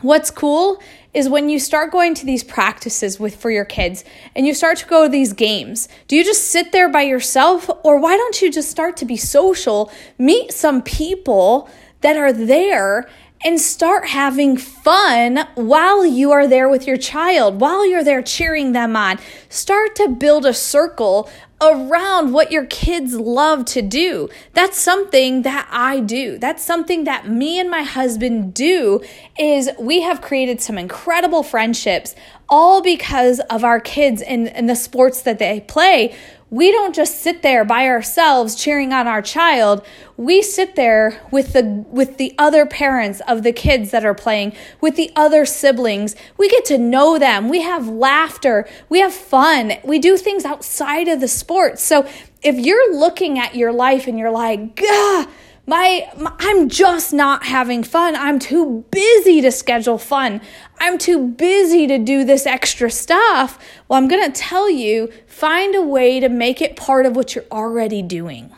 what's 0.00 0.30
cool 0.30 0.80
is 1.16 1.30
when 1.30 1.48
you 1.48 1.58
start 1.58 1.90
going 1.90 2.12
to 2.12 2.26
these 2.26 2.44
practices 2.44 3.18
with 3.18 3.34
for 3.34 3.50
your 3.50 3.64
kids 3.64 4.04
and 4.34 4.46
you 4.46 4.52
start 4.52 4.76
to 4.76 4.84
go 4.84 5.04
to 5.04 5.08
these 5.08 5.32
games. 5.32 5.88
Do 6.08 6.14
you 6.14 6.22
just 6.22 6.48
sit 6.48 6.72
there 6.72 6.90
by 6.90 7.02
yourself 7.02 7.70
or 7.84 7.98
why 7.98 8.18
don't 8.18 8.42
you 8.42 8.52
just 8.52 8.70
start 8.70 8.98
to 8.98 9.06
be 9.06 9.16
social, 9.16 9.90
meet 10.18 10.52
some 10.52 10.82
people 10.82 11.70
that 12.02 12.18
are 12.18 12.34
there 12.34 13.08
and 13.44 13.60
start 13.60 14.08
having 14.08 14.56
fun 14.56 15.46
while 15.54 16.04
you 16.04 16.32
are 16.32 16.48
there 16.48 16.68
with 16.68 16.86
your 16.86 16.96
child, 16.96 17.60
while 17.60 17.86
you're 17.86 18.04
there 18.04 18.22
cheering 18.22 18.72
them 18.72 18.96
on. 18.96 19.18
Start 19.48 19.94
to 19.96 20.08
build 20.08 20.46
a 20.46 20.54
circle 20.54 21.28
around 21.60 22.32
what 22.32 22.52
your 22.52 22.66
kids 22.66 23.14
love 23.14 23.64
to 23.64 23.80
do. 23.80 24.28
That's 24.52 24.78
something 24.78 25.42
that 25.42 25.66
I 25.70 26.00
do. 26.00 26.38
That's 26.38 26.62
something 26.62 27.04
that 27.04 27.28
me 27.28 27.58
and 27.58 27.70
my 27.70 27.82
husband 27.82 28.52
do 28.52 29.00
is 29.38 29.70
we 29.78 30.02
have 30.02 30.20
created 30.20 30.60
some 30.60 30.76
incredible 30.76 31.42
friendships 31.42 32.14
all 32.48 32.82
because 32.82 33.40
of 33.50 33.64
our 33.64 33.80
kids 33.80 34.22
and, 34.22 34.48
and 34.48 34.68
the 34.68 34.76
sports 34.76 35.22
that 35.22 35.38
they 35.38 35.60
play 35.60 36.14
we 36.48 36.70
don't 36.70 36.94
just 36.94 37.20
sit 37.20 37.42
there 37.42 37.64
by 37.64 37.88
ourselves 37.88 38.54
cheering 38.54 38.92
on 38.92 39.08
our 39.08 39.20
child. 39.20 39.84
We 40.16 40.42
sit 40.42 40.76
there 40.76 41.20
with 41.32 41.52
the 41.52 41.84
with 41.90 42.18
the 42.18 42.34
other 42.38 42.64
parents 42.64 43.20
of 43.26 43.42
the 43.42 43.52
kids 43.52 43.90
that 43.90 44.04
are 44.04 44.14
playing 44.14 44.54
with 44.80 44.94
the 44.94 45.10
other 45.16 45.44
siblings. 45.44 46.14
We 46.36 46.48
get 46.48 46.64
to 46.66 46.78
know 46.78 47.18
them. 47.18 47.48
We 47.48 47.62
have 47.62 47.88
laughter. 47.88 48.68
We 48.88 49.00
have 49.00 49.12
fun. 49.12 49.72
We 49.84 49.98
do 49.98 50.16
things 50.16 50.44
outside 50.44 51.08
of 51.08 51.20
the 51.20 51.28
sports. 51.28 51.82
So 51.82 52.08
if 52.42 52.54
you're 52.56 52.96
looking 52.96 53.40
at 53.40 53.56
your 53.56 53.72
life 53.72 54.06
and 54.06 54.16
you're 54.16 54.30
like 54.30 54.76
Gah, 54.76 55.26
my, 55.66 56.08
my, 56.16 56.32
I'm 56.38 56.68
just 56.68 57.12
not 57.12 57.44
having 57.44 57.82
fun. 57.82 58.14
I'm 58.14 58.38
too 58.38 58.84
busy 58.90 59.40
to 59.40 59.50
schedule 59.50 59.98
fun. 59.98 60.40
I'm 60.78 60.96
too 60.96 61.28
busy 61.28 61.86
to 61.88 61.98
do 61.98 62.24
this 62.24 62.46
extra 62.46 62.90
stuff. 62.90 63.58
Well, 63.88 63.98
I'm 63.98 64.08
going 64.08 64.30
to 64.30 64.40
tell 64.40 64.70
you 64.70 65.12
find 65.26 65.74
a 65.74 65.82
way 65.82 66.20
to 66.20 66.28
make 66.28 66.62
it 66.62 66.76
part 66.76 67.04
of 67.04 67.16
what 67.16 67.34
you're 67.34 67.44
already 67.50 68.00
doing. 68.00 68.52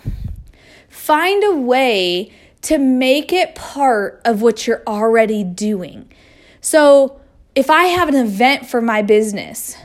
Find 0.89 1.43
a 1.45 1.57
way 1.57 2.31
to 2.63 2.77
make 2.77 3.33
it 3.33 3.55
part 3.55 4.21
of 4.25 4.43
what 4.43 4.67
you're 4.67 4.83
already 4.87 5.45
doing. 5.45 6.13
So, 6.61 7.21
if 7.55 7.71
I 7.71 7.85
have 7.85 8.09
an 8.09 8.15
event 8.15 8.67
for 8.67 8.81
my 8.81 9.03
business, 9.03 9.77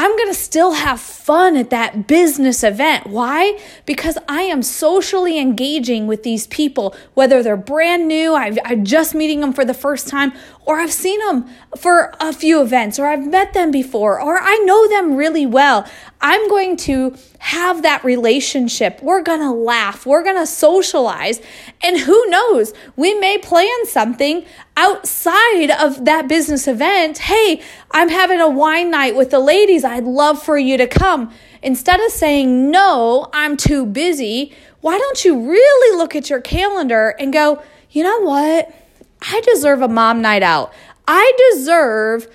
I'm 0.00 0.16
going 0.16 0.28
to 0.28 0.34
still 0.34 0.74
have 0.74 1.00
fun 1.00 1.56
at 1.56 1.70
that 1.70 2.06
business 2.06 2.62
event. 2.62 3.08
Why? 3.08 3.58
Because 3.84 4.16
I 4.28 4.42
am 4.42 4.62
socially 4.62 5.40
engaging 5.40 6.06
with 6.06 6.22
these 6.22 6.46
people, 6.46 6.94
whether 7.14 7.42
they're 7.42 7.56
brand 7.56 8.06
new, 8.06 8.32
i 8.32 8.56
am 8.64 8.84
just 8.84 9.12
meeting 9.12 9.40
them 9.40 9.52
for 9.52 9.64
the 9.64 9.74
first 9.74 10.06
time, 10.06 10.32
or 10.66 10.78
I've 10.78 10.92
seen 10.92 11.18
them 11.26 11.50
for 11.76 12.14
a 12.20 12.32
few 12.32 12.62
events, 12.62 13.00
or 13.00 13.06
I've 13.06 13.26
met 13.26 13.54
them 13.54 13.72
before, 13.72 14.20
or 14.20 14.38
I 14.38 14.54
know 14.58 14.86
them 14.86 15.16
really 15.16 15.46
well. 15.46 15.84
I'm 16.20 16.48
going 16.48 16.76
to 16.76 17.16
have 17.38 17.82
that 17.82 18.04
relationship. 18.04 19.00
We're 19.02 19.22
going 19.22 19.40
to 19.40 19.50
laugh. 19.50 20.04
We're 20.04 20.24
going 20.24 20.36
to 20.36 20.46
socialize. 20.46 21.40
And 21.82 21.98
who 21.98 22.26
knows, 22.26 22.72
we 22.96 23.14
may 23.14 23.38
plan 23.38 23.86
something 23.86 24.44
outside 24.76 25.70
of 25.70 26.04
that 26.04 26.28
business 26.28 26.66
event. 26.66 27.18
Hey, 27.18 27.62
I'm 27.92 28.08
having 28.08 28.40
a 28.40 28.48
wine 28.48 28.90
night 28.90 29.16
with 29.16 29.30
the 29.30 29.38
ladies. 29.38 29.84
I'd 29.84 30.04
love 30.04 30.42
for 30.42 30.58
you 30.58 30.76
to 30.76 30.86
come. 30.86 31.32
Instead 31.62 32.00
of 32.00 32.10
saying, 32.12 32.70
no, 32.70 33.28
I'm 33.32 33.56
too 33.56 33.86
busy, 33.86 34.52
why 34.80 34.98
don't 34.98 35.24
you 35.24 35.50
really 35.50 35.96
look 35.96 36.14
at 36.14 36.30
your 36.30 36.40
calendar 36.40 37.14
and 37.18 37.32
go, 37.32 37.62
you 37.90 38.02
know 38.02 38.20
what? 38.20 38.74
I 39.22 39.40
deserve 39.40 39.82
a 39.82 39.88
mom 39.88 40.22
night 40.22 40.42
out. 40.42 40.72
I 41.06 41.32
deserve 41.52 42.28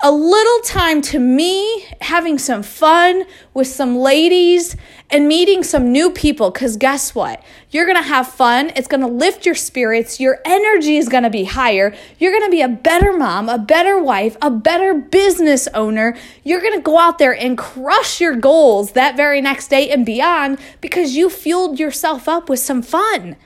a 0.00 0.10
little 0.10 0.60
time 0.60 1.00
to 1.00 1.18
me 1.18 1.86
having 2.00 2.38
some 2.38 2.62
fun 2.62 3.24
with 3.54 3.66
some 3.66 3.96
ladies 3.96 4.76
and 5.08 5.26
meeting 5.26 5.62
some 5.62 5.92
new 5.92 6.10
people. 6.10 6.50
Because 6.50 6.76
guess 6.76 7.14
what? 7.14 7.42
You're 7.70 7.86
to 8.02 8.08
have 8.08 8.28
fun. 8.28 8.70
It's 8.76 8.88
to 9.00 9.06
lift 9.06 9.46
your 9.46 9.54
spirits. 9.54 10.20
Your 10.20 10.40
energy 10.44 10.98
is 10.98 11.08
to 11.22 11.30
be 11.30 11.44
higher. 11.44 11.94
You're 12.18 12.32
to 12.44 12.50
be 12.50 12.60
a 12.60 12.68
better 12.68 13.16
mom, 13.16 13.48
a 13.48 13.56
better 13.56 13.98
wife, 13.98 14.36
a 14.42 14.50
better 14.50 14.94
business 14.94 15.68
owner. 15.68 16.16
You're 16.42 16.60
to 16.74 16.82
go 16.82 16.98
out 16.98 17.18
there 17.18 17.34
and 17.34 17.56
crush 17.56 18.20
your 18.20 18.36
goals 18.36 18.92
that 18.92 19.16
very 19.16 19.40
next 19.40 19.68
day 19.68 19.88
and 19.90 20.04
beyond 20.04 20.58
because 20.80 21.16
you 21.16 21.30
fueled 21.30 21.78
yourself 21.78 22.28
up 22.28 22.50
with 22.50 22.60
some 22.60 22.82
fun. 22.82 23.36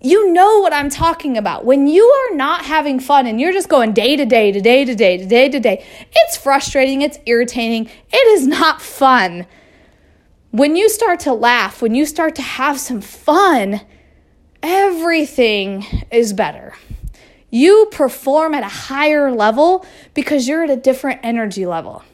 You 0.00 0.32
know 0.32 0.60
what 0.60 0.72
I'm 0.72 0.90
talking 0.90 1.38
about. 1.38 1.64
When 1.64 1.86
you 1.86 2.04
are 2.04 2.36
not 2.36 2.64
having 2.64 3.00
fun 3.00 3.26
and 3.26 3.40
you're 3.40 3.52
just 3.52 3.68
going 3.68 3.92
day 3.92 4.16
to 4.16 4.26
day 4.26 4.52
to 4.52 4.60
day 4.60 4.84
to 4.84 4.94
day 4.94 5.16
to 5.16 5.26
day 5.26 5.48
to 5.48 5.58
day, 5.58 5.84
it's 6.14 6.36
frustrating, 6.36 7.02
it's 7.02 7.18
irritating, 7.24 7.90
it 8.12 8.26
is 8.28 8.46
not 8.46 8.82
fun. 8.82 9.46
When 10.50 10.76
you 10.76 10.88
start 10.88 11.20
to 11.20 11.32
laugh, 11.32 11.80
when 11.80 11.94
you 11.94 12.06
start 12.06 12.34
to 12.36 12.42
have 12.42 12.78
some 12.78 13.00
fun, 13.00 13.80
everything 14.62 15.84
is 16.10 16.32
better. 16.32 16.74
You 17.50 17.88
perform 17.90 18.54
at 18.54 18.62
a 18.62 18.68
higher 18.68 19.32
level 19.32 19.86
because 20.14 20.46
you're 20.46 20.64
at 20.64 20.70
a 20.70 20.76
different 20.76 21.20
energy 21.22 21.64
level. 21.64 22.04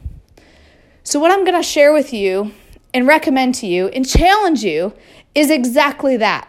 So, 1.05 1.19
what 1.19 1.33
I'm 1.33 1.45
going 1.45 1.57
to 1.57 1.63
share 1.63 1.93
with 1.93 2.13
you 2.13 2.53
and 2.95 3.07
recommend 3.07 3.57
to 3.57 3.67
you 3.67 3.89
and 3.89 4.09
challenge 4.09 4.63
you 4.63 4.95
is 5.35 5.51
exactly 5.51 6.17
that. 6.19 6.49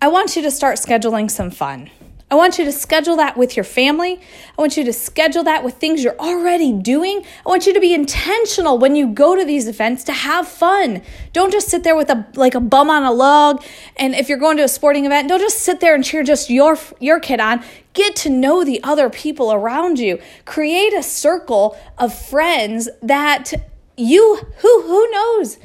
I 0.00 0.06
want 0.06 0.36
you 0.36 0.42
to 0.42 0.50
start 0.52 0.76
scheduling 0.76 1.28
some 1.28 1.50
fun. 1.50 1.90
I 2.30 2.36
want 2.36 2.56
you 2.56 2.64
to 2.66 2.72
schedule 2.72 3.16
that 3.16 3.36
with 3.36 3.56
your 3.56 3.64
family. 3.64 4.20
I 4.56 4.60
want 4.60 4.76
you 4.76 4.84
to 4.84 4.92
schedule 4.92 5.42
that 5.44 5.64
with 5.64 5.74
things 5.74 6.04
you're 6.04 6.18
already 6.18 6.72
doing. 6.72 7.24
I 7.44 7.48
want 7.48 7.66
you 7.66 7.74
to 7.74 7.80
be 7.80 7.94
intentional 7.94 8.78
when 8.78 8.94
you 8.94 9.08
go 9.08 9.34
to 9.34 9.44
these 9.44 9.66
events 9.66 10.04
to 10.04 10.12
have 10.12 10.46
fun. 10.46 11.02
Don't 11.32 11.50
just 11.50 11.68
sit 11.68 11.82
there 11.82 11.96
with 11.96 12.10
a 12.10 12.26
like 12.34 12.54
a 12.54 12.60
bum 12.60 12.90
on 12.90 13.02
a 13.02 13.10
log. 13.10 13.64
And 13.96 14.14
if 14.14 14.28
you're 14.28 14.38
going 14.38 14.56
to 14.58 14.62
a 14.62 14.68
sporting 14.68 15.04
event, 15.04 15.28
don't 15.28 15.40
just 15.40 15.60
sit 15.60 15.80
there 15.80 15.96
and 15.96 16.04
cheer 16.04 16.22
just 16.22 16.48
your 16.48 16.78
your 17.00 17.18
kid 17.18 17.40
on. 17.40 17.64
Get 17.92 18.14
to 18.16 18.30
know 18.30 18.62
the 18.62 18.80
other 18.84 19.10
people 19.10 19.52
around 19.52 19.98
you. 19.98 20.20
Create 20.44 20.92
a 20.92 21.02
circle 21.02 21.76
of 21.96 22.14
friends 22.14 22.88
that 23.02 23.52
you 23.96 24.42
who 24.58 24.82
who 24.82 25.10
knows 25.10 25.58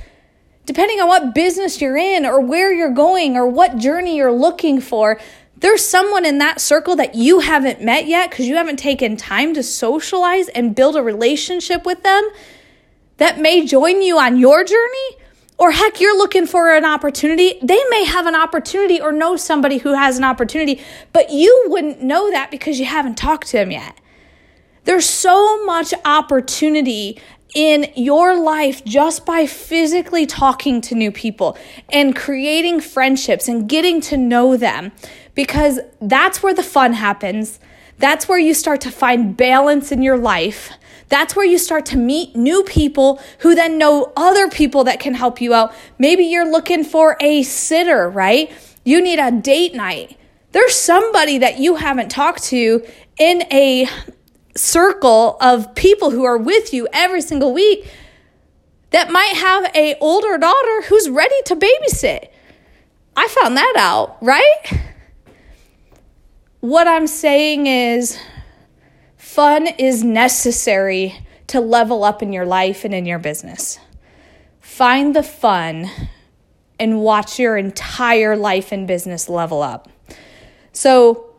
depending 0.66 1.00
on 1.00 1.08
what 1.08 1.36
business 1.36 1.82
you're 1.82 1.98
in 1.98 2.26
or 2.26 2.40
where 2.40 2.72
you're 2.74 2.94
going 2.94 3.36
or 3.36 3.48
what 3.48 3.78
journey 3.78 4.18
you're 4.18 4.32
looking 4.32 4.80
for, 4.80 5.20
there's 5.58 5.86
someone 5.86 6.26
in 6.26 6.40
that 6.40 6.60
circle 6.60 6.96
that 6.98 7.16
you 7.16 7.40
haven't 7.40 7.82
met 7.82 8.06
yet 8.06 8.30
because 8.30 8.48
you 8.48 8.56
haven't 8.56 8.78
taken 8.78 9.16
time 9.16 9.54
to 9.54 9.64
socialize 9.64 10.50
and 10.50 10.76
build 10.76 10.96
a 10.96 11.02
relationship 11.02 11.86
with 11.86 12.04
them 12.04 12.30
that 13.18 13.40
may 13.40 13.66
join 13.66 14.02
you 14.02 14.20
on 14.20 14.38
your 14.38 14.64
journey. 14.64 15.18
Or 15.58 15.72
heck, 15.72 16.02
you're 16.02 16.18
looking 16.18 16.48
for 16.48 16.76
an 16.76 16.84
opportunity. 16.84 17.60
They 17.62 17.82
may 17.90 18.04
have 18.06 18.26
an 18.26 18.36
opportunity 18.36 19.00
or 19.00 19.12
know 19.12 19.38
somebody 19.38 19.78
who 19.78 19.94
has 19.94 20.18
an 20.18 20.24
opportunity, 20.24 20.82
but 21.14 21.30
you 21.32 21.66
wouldn't 21.68 22.02
know 22.02 22.32
that 22.32 22.52
because 22.52 22.80
you 22.80 22.86
haven't 22.86 23.16
talked 23.16 23.48
to 23.48 23.58
them 23.58 23.72
yet. 23.72 23.98
There's 24.86 25.08
so 25.08 25.64
much 25.66 25.94
opportunity 26.04 27.22
in 27.54 27.92
your 27.96 28.40
life 28.40 28.84
just 28.84 29.26
by 29.26 29.46
physically 29.46 30.26
talking 30.26 30.82
to 30.82 30.96
new 30.96 31.12
people 31.12 31.58
and 31.92 32.16
creating 32.16 32.80
friendships 32.80 33.48
and 33.48 33.70
getting 33.70 34.02
to 34.02 34.18
know 34.18 34.58
them 34.58 34.92
because 35.36 35.80
that's 36.02 36.42
where 36.42 36.54
the 36.54 36.64
fun 36.64 36.94
happens. 36.94 37.60
That's 38.00 38.28
where 38.28 38.40
you 38.40 38.54
start 38.54 38.82
to 38.82 38.92
find 38.92 39.38
balance 39.38 39.92
in 39.92 40.02
your 40.02 40.18
life. 40.18 40.72
That's 41.10 41.36
where 41.36 41.46
you 41.46 41.58
start 41.58 41.86
to 41.88 41.98
meet 41.98 42.36
new 42.36 42.64
people 42.64 43.22
who 43.40 43.54
then 43.54 43.78
know 43.78 44.12
other 44.18 44.50
people 44.50 44.84
that 44.86 45.00
can 45.00 45.14
help 45.14 45.40
you 45.40 45.54
out. 45.54 45.74
Maybe 46.00 46.24
you're 46.24 46.50
looking 46.50 46.84
for 46.84 47.18
a 47.20 47.44
sitter, 47.44 48.10
right? 48.10 48.52
You 48.84 49.02
need 49.02 49.20
a 49.20 49.32
date 49.32 49.76
night. 49.76 50.18
There's 50.54 50.76
somebody 50.76 51.40
that 51.40 51.60
you 51.60 51.76
haven't 51.76 52.10
talked 52.10 52.44
to 52.46 52.86
in 53.18 53.44
a 53.52 53.88
circle 54.56 55.38
of 55.42 55.74
people 55.76 56.12
who 56.12 56.24
are 56.24 56.38
with 56.38 56.74
you 56.74 56.88
every 56.94 57.22
single 57.22 57.54
week 57.54 57.88
that 58.92 59.12
might 59.12 59.36
have 59.36 59.76
a 59.76 59.96
older 60.00 60.38
daughter 60.38 60.82
who's 60.84 61.10
ready 61.10 61.36
to 61.46 61.56
babysit. 61.56 62.30
I 63.16 63.28
found 63.28 63.58
that 63.58 63.76
out, 63.78 64.18
right? 64.22 64.84
What 66.60 66.88
I'm 66.88 67.08
saying 67.08 67.68
is 67.68 68.18
fun 69.18 69.68
is 69.68 70.04
necessary 70.04 71.26
to 71.48 71.60
level 71.60 72.04
up 72.04 72.22
in 72.22 72.32
your 72.32 72.46
life 72.46 72.86
and 72.86 72.94
in 72.94 73.06
your 73.06 73.20
business. 73.20 73.80
Find 74.60 75.16
the 75.16 75.24
fun 75.24 75.90
and 76.80 77.02
watch 77.02 77.40
your 77.40 77.58
entire 77.58 78.36
life 78.36 78.72
and 78.72 78.88
business 78.88 79.30
level 79.30 79.62
up. 79.62 79.90
So, 80.72 81.33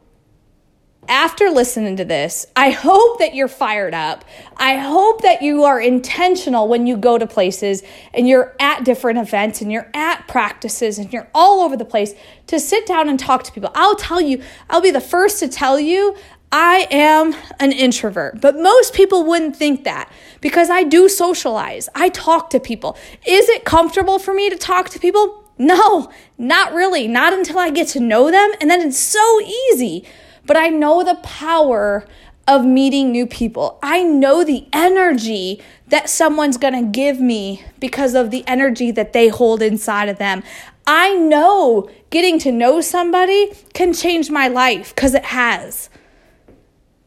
after 1.09 1.51
listening 1.51 1.97
to 1.97 2.05
this, 2.05 2.47
I 2.57 2.71
hope 2.71 3.19
that 3.19 3.35
you're 3.35 3.49
fired 3.49 3.95
up. 3.95 4.25
I 4.57 4.77
hope 4.77 5.23
that 5.23 5.43
you 5.43 5.65
are 5.65 5.81
intentional 5.81 6.69
when 6.69 6.87
you 6.87 6.97
go 6.97 7.19
to 7.19 7.27
places 7.27 7.83
and 8.13 8.29
you're 8.29 8.55
at 8.61 8.85
different 8.85 9.19
events 9.19 9.61
and 9.61 9.71
you're 9.73 9.91
at 9.95 10.27
practices 10.29 10.99
and 10.99 11.13
you're 11.13 11.29
all 11.35 11.61
over 11.61 11.77
the 11.77 11.85
place 11.85 12.15
to 12.49 12.61
sit 12.61 12.87
down 12.87 13.09
and 13.09 13.19
talk 13.19 13.43
to 13.45 13.53
people. 13.53 13.71
I'll 13.75 13.97
tell 13.97 14.21
you, 14.21 14.43
I'll 14.71 14.81
be 14.81 14.91
the 14.91 15.01
first 15.01 15.41
to 15.41 15.49
tell 15.49 15.79
you 15.79 16.17
I 16.53 16.87
am 16.91 17.35
an 17.59 17.73
introvert, 17.73 18.41
but 18.41 18.55
most 18.55 18.95
people 18.95 19.25
wouldn't 19.25 19.57
think 19.57 19.83
that 19.85 20.09
because 20.41 20.71
I 20.71 20.85
do 20.85 21.09
socialize. 21.09 21.89
I 21.97 22.11
talk 22.11 22.51
to 22.51 22.61
people. 22.61 22.97
Is 23.27 23.49
it 23.49 23.65
comfortable 23.65 24.21
for 24.21 24.33
me 24.33 24.51
to 24.51 24.57
talk 24.57 24.89
to 24.91 25.01
people? 25.01 25.51
No, 25.59 26.13
not 26.39 26.73
really. 26.73 27.09
Not 27.09 27.33
until 27.33 27.59
I 27.59 27.71
get 27.71 27.89
to 27.89 28.01
know 28.01 28.31
them. 28.31 28.53
And 28.61 28.71
then 28.71 28.87
it's 28.87 28.99
so 28.99 29.41
easy 29.41 30.07
but 30.47 30.57
I 30.57 30.69
know 30.69 31.03
the 31.03 31.17
power 31.17 32.07
of 32.47 32.65
meeting 32.65 33.11
new 33.11 33.27
people. 33.27 33.79
I 33.83 34.03
know 34.03 34.45
the 34.45 34.67
energy 34.73 35.63
that 35.89 36.11
someone's 36.11 36.57
gonna 36.57 36.83
give 36.83 37.21
me 37.21 37.65
because 37.81 38.15
of 38.15 38.31
the 38.31 38.45
energy 38.47 38.91
that 38.91 39.13
they 39.13 39.29
hold 39.29 39.63
inside 39.63 40.09
of 40.09 40.19
them. 40.19 40.43
I 40.87 41.15
know 41.15 41.89
getting 42.11 42.39
to 42.41 42.53
know 42.53 42.81
somebody 42.81 43.53
can 43.73 43.95
change 43.95 44.31
my 44.31 44.49
life 44.49 44.95
because 44.95 45.15
it 45.15 45.25
has. 45.27 45.89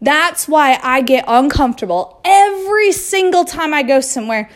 That's 0.02 0.48
why 0.48 0.80
I 0.82 1.02
get 1.02 1.26
uncomfortable 1.28 2.22
every 2.24 2.92
single 2.92 3.46
time 3.46 3.74
I 3.74 3.84
go 3.84 4.00
somewhere 4.00 4.50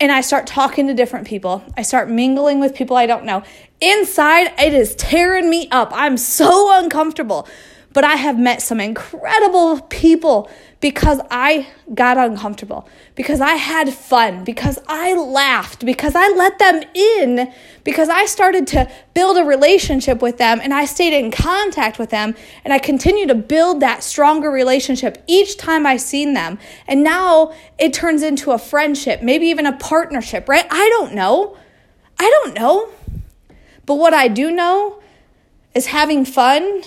and 0.00 0.12
I 0.12 0.20
start 0.20 0.46
talking 0.46 0.86
to 0.86 0.94
different 0.94 1.26
people. 1.26 1.62
I 1.76 1.82
start 1.82 2.08
mingling 2.08 2.60
with 2.60 2.74
people 2.74 2.96
I 2.96 3.06
don't 3.06 3.24
know. 3.24 3.42
Inside, 3.80 4.52
it 4.58 4.74
is 4.74 4.94
tearing 4.94 5.50
me 5.50 5.68
up. 5.70 5.90
I'm 5.92 6.16
so 6.16 6.78
uncomfortable. 6.78 7.48
But 7.92 8.04
I 8.04 8.16
have 8.16 8.38
met 8.38 8.62
some 8.62 8.80
incredible 8.80 9.80
people 9.82 10.50
because 10.80 11.20
I 11.30 11.68
got 11.94 12.18
uncomfortable, 12.18 12.88
because 13.14 13.40
I 13.40 13.52
had 13.52 13.92
fun, 13.92 14.42
because 14.42 14.78
I 14.88 15.14
laughed, 15.14 15.86
because 15.86 16.14
I 16.16 16.28
let 16.30 16.58
them 16.58 16.82
in, 16.92 17.52
because 17.84 18.08
I 18.08 18.26
started 18.26 18.66
to 18.68 18.90
build 19.14 19.36
a 19.36 19.44
relationship 19.44 20.20
with 20.20 20.38
them 20.38 20.60
and 20.60 20.74
I 20.74 20.86
stayed 20.86 21.16
in 21.16 21.30
contact 21.30 21.98
with 21.98 22.10
them 22.10 22.34
and 22.64 22.72
I 22.72 22.78
continue 22.78 23.26
to 23.28 23.34
build 23.34 23.80
that 23.80 24.02
stronger 24.02 24.50
relationship 24.50 25.22
each 25.28 25.56
time 25.56 25.86
I 25.86 25.98
seen 25.98 26.34
them. 26.34 26.58
And 26.88 27.04
now 27.04 27.54
it 27.78 27.92
turns 27.92 28.22
into 28.22 28.50
a 28.50 28.58
friendship, 28.58 29.22
maybe 29.22 29.46
even 29.46 29.66
a 29.66 29.76
partnership, 29.76 30.48
right? 30.48 30.66
I 30.68 30.88
don't 30.88 31.14
know. 31.14 31.56
I 32.18 32.28
don't 32.28 32.54
know. 32.54 32.88
But 33.86 33.96
what 33.96 34.14
I 34.14 34.28
do 34.28 34.50
know 34.50 35.00
is 35.74 35.86
having 35.86 36.24
fun 36.24 36.82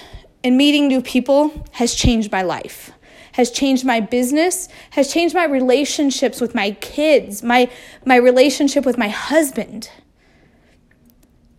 and 0.46 0.56
meeting 0.56 0.88
new 0.88 1.02
people 1.02 1.66
has 1.72 1.96
changed 1.96 2.32
my 2.32 2.44
life 2.44 2.92
has 3.34 3.50
changed 3.52 3.84
my 3.84 4.00
business 4.00 4.70
has 4.92 5.12
changed 5.12 5.34
my 5.34 5.44
relationships 5.44 6.40
with 6.40 6.54
my 6.54 6.72
kids 6.72 7.44
my 7.44 7.70
my 8.06 8.16
relationship 8.16 8.86
with 8.86 8.98
my 8.98 9.10
husband. 9.10 9.90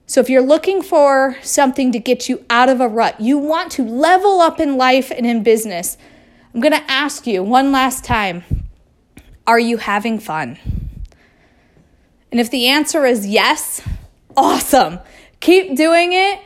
So 0.08 0.20
if 0.20 0.30
you're 0.30 0.40
looking 0.40 0.82
for 0.82 1.36
something 1.42 1.90
to 1.90 1.98
get 1.98 2.28
you 2.28 2.46
out 2.48 2.68
of 2.68 2.80
a 2.80 2.88
rut 2.88 3.20
you 3.20 3.36
want 3.36 3.72
to 3.72 3.82
level 3.82 4.40
up 4.40 4.60
in 4.60 4.76
life 4.76 5.10
and 5.10 5.26
in 5.26 5.42
business 5.42 5.98
i'm 6.54 6.60
going 6.60 6.72
to 6.72 6.90
ask 6.90 7.26
you 7.26 7.42
one 7.42 7.72
last 7.72 8.04
time 8.04 8.44
are 9.46 9.60
you 9.60 9.76
having 9.76 10.18
fun? 10.18 10.58
And 12.32 12.40
if 12.40 12.50
the 12.50 12.66
answer 12.66 13.04
is 13.04 13.26
yes 13.26 13.80
awesome. 14.36 14.98
Keep 15.40 15.76
doing 15.76 16.12
it 16.12 16.40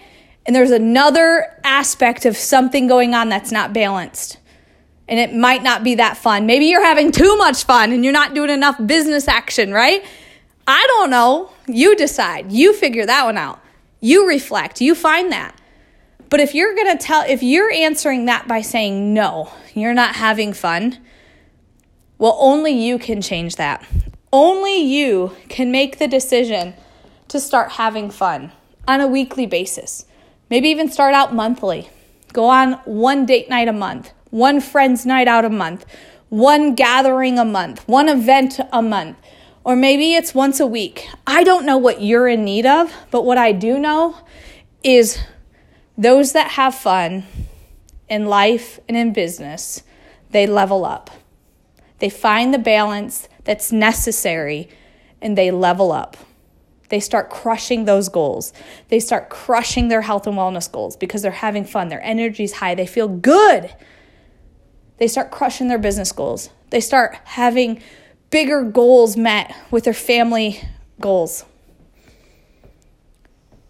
and 0.46 0.56
there's 0.56 0.70
another 0.70 1.56
aspect 1.64 2.24
of 2.24 2.36
something 2.36 2.86
going 2.86 3.14
on 3.14 3.28
that's 3.28 3.52
not 3.52 3.72
balanced. 3.72 4.38
And 5.08 5.18
it 5.18 5.34
might 5.34 5.62
not 5.62 5.82
be 5.82 5.96
that 5.96 6.16
fun. 6.16 6.46
Maybe 6.46 6.66
you're 6.66 6.84
having 6.84 7.10
too 7.12 7.36
much 7.36 7.64
fun 7.64 7.92
and 7.92 8.04
you're 8.04 8.12
not 8.12 8.34
doing 8.34 8.50
enough 8.50 8.76
business 8.84 9.26
action, 9.26 9.72
right? 9.72 10.04
I 10.66 10.84
don't 10.88 11.10
know. 11.10 11.50
You 11.66 11.96
decide. 11.96 12.52
You 12.52 12.72
figure 12.72 13.06
that 13.06 13.24
one 13.24 13.36
out. 13.36 13.60
You 14.00 14.28
reflect. 14.28 14.80
You 14.80 14.94
find 14.94 15.32
that. 15.32 15.56
But 16.28 16.38
if 16.38 16.54
you're 16.54 16.76
going 16.76 16.96
to 16.96 17.04
tell, 17.04 17.24
if 17.28 17.42
you're 17.42 17.72
answering 17.72 18.26
that 18.26 18.46
by 18.46 18.60
saying, 18.60 19.12
no, 19.12 19.52
you're 19.74 19.94
not 19.94 20.14
having 20.14 20.52
fun, 20.52 20.98
well, 22.18 22.36
only 22.38 22.70
you 22.72 22.98
can 22.98 23.20
change 23.20 23.56
that. 23.56 23.84
Only 24.32 24.76
you 24.76 25.32
can 25.48 25.72
make 25.72 25.98
the 25.98 26.06
decision 26.06 26.74
to 27.28 27.40
start 27.40 27.72
having 27.72 28.10
fun 28.10 28.52
on 28.86 29.00
a 29.00 29.08
weekly 29.08 29.46
basis. 29.46 30.06
Maybe 30.50 30.68
even 30.68 30.90
start 30.90 31.14
out 31.14 31.32
monthly. 31.32 31.88
Go 32.32 32.46
on 32.46 32.72
one 32.84 33.24
date 33.24 33.48
night 33.48 33.68
a 33.68 33.72
month, 33.72 34.12
one 34.30 34.60
friend's 34.60 35.06
night 35.06 35.28
out 35.28 35.44
a 35.44 35.50
month, 35.50 35.86
one 36.28 36.74
gathering 36.74 37.38
a 37.38 37.44
month, 37.44 37.86
one 37.88 38.08
event 38.08 38.60
a 38.72 38.82
month, 38.82 39.16
or 39.64 39.76
maybe 39.76 40.14
it's 40.14 40.34
once 40.34 40.58
a 40.58 40.66
week. 40.66 41.08
I 41.26 41.44
don't 41.44 41.66
know 41.66 41.78
what 41.78 42.02
you're 42.02 42.28
in 42.28 42.44
need 42.44 42.66
of, 42.66 42.92
but 43.10 43.24
what 43.24 43.38
I 43.38 43.52
do 43.52 43.78
know 43.78 44.16
is 44.82 45.18
those 45.96 46.32
that 46.32 46.52
have 46.52 46.74
fun 46.74 47.24
in 48.08 48.26
life 48.26 48.80
and 48.88 48.96
in 48.96 49.12
business, 49.12 49.82
they 50.30 50.46
level 50.46 50.84
up. 50.84 51.10
They 52.00 52.10
find 52.10 52.52
the 52.52 52.58
balance 52.58 53.28
that's 53.44 53.70
necessary 53.70 54.68
and 55.20 55.36
they 55.38 55.50
level 55.50 55.92
up. 55.92 56.16
They 56.90 57.00
start 57.00 57.30
crushing 57.30 57.84
those 57.84 58.08
goals. 58.08 58.52
They 58.88 59.00
start 59.00 59.30
crushing 59.30 59.88
their 59.88 60.02
health 60.02 60.26
and 60.26 60.36
wellness 60.36 60.70
goals 60.70 60.96
because 60.96 61.22
they're 61.22 61.30
having 61.30 61.64
fun. 61.64 61.88
Their 61.88 62.02
energy's 62.02 62.54
high. 62.54 62.74
They 62.74 62.86
feel 62.86 63.08
good. 63.08 63.74
They 64.98 65.08
start 65.08 65.30
crushing 65.30 65.68
their 65.68 65.78
business 65.78 66.12
goals. 66.12 66.50
They 66.70 66.80
start 66.80 67.16
having 67.24 67.80
bigger 68.30 68.62
goals 68.62 69.16
met 69.16 69.54
with 69.70 69.84
their 69.84 69.94
family 69.94 70.60
goals. 71.00 71.44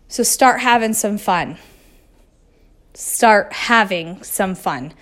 So 0.09 0.23
start 0.23 0.61
having 0.61 0.95
some 0.95 1.19
fun. 1.19 1.59
Start 2.95 3.53
having 3.53 4.23
some 4.23 4.55
fun. 4.55 4.93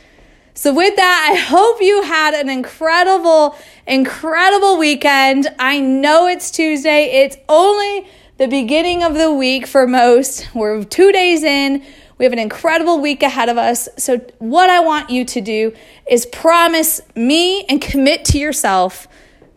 So, 0.59 0.75
with 0.75 0.97
that, 0.97 1.31
I 1.31 1.37
hope 1.37 1.81
you 1.81 2.03
had 2.03 2.35
an 2.35 2.51
incredible, 2.51 3.57
incredible 3.87 4.77
weekend. 4.77 5.47
I 5.57 5.79
know 5.79 6.27
it's 6.27 6.51
Tuesday, 6.51 7.23
it's 7.23 7.37
only 7.49 8.09
the 8.39 8.49
beginning 8.49 9.05
of 9.05 9.15
the 9.15 9.33
week 9.33 9.69
for 9.69 9.87
most. 9.87 10.53
We're 10.57 10.83
two 10.83 11.13
days 11.13 11.45
in. 11.45 11.85
We 12.19 12.25
have 12.25 12.33
an 12.33 12.41
incredible 12.41 13.01
week 13.01 13.23
ahead 13.23 13.49
of 13.49 13.57
us. 13.57 13.89
So, 13.99 14.17
what 14.41 14.69
I 14.69 14.81
want 14.81 15.11
you 15.11 15.25
to 15.27 15.41
do 15.41 15.77
is 16.11 16.27
promise 16.27 17.03
me 17.15 17.63
and 17.69 17.81
commit 17.81 18.25
to 18.25 18.39
yourself 18.41 19.07